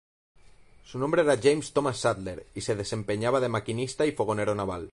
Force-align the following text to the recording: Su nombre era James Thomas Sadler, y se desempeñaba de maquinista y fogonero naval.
Su 0.83 0.97
nombre 0.97 1.21
era 1.21 1.37
James 1.39 1.73
Thomas 1.73 1.99
Sadler, 1.99 2.47
y 2.55 2.61
se 2.61 2.75
desempeñaba 2.75 3.39
de 3.39 3.49
maquinista 3.49 4.03
y 4.07 4.13
fogonero 4.13 4.55
naval. 4.55 4.89